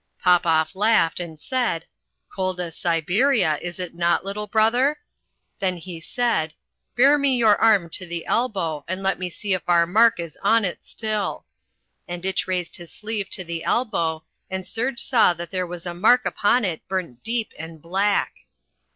[0.19, 1.85] Popoff laughed and said,
[2.33, 4.97] "Cold as Siberia, is it not, little brother?"
[5.59, 6.55] Then he said,
[6.95, 10.39] "Bare me your arm to the elbow, and let me see if our mark is
[10.41, 11.45] on it still."
[12.07, 15.93] And Itch raised his sleeve to the elbow and Serge saw that there was a
[15.93, 18.33] mark upon it burnt deep and black.